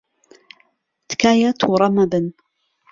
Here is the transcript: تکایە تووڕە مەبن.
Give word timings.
تکایە 1.07 1.49
تووڕە 1.59 1.89
مەبن. 1.97 2.25